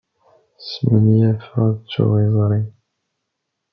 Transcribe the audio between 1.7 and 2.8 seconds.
ttuɣ izri.